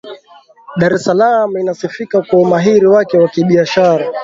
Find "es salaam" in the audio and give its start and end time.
0.95-1.57